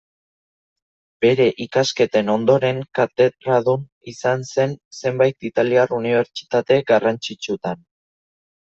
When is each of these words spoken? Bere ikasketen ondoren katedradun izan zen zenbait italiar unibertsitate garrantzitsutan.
Bere 1.25 1.45
ikasketen 1.65 2.31
ondoren 2.37 2.81
katedradun 3.01 3.85
izan 4.15 4.49
zen 4.51 4.77
zenbait 5.03 5.49
italiar 5.53 5.97
unibertsitate 6.03 6.83
garrantzitsutan. 6.93 7.91